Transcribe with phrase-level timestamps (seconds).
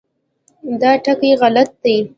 [0.81, 1.97] دا ټکي غلط دي.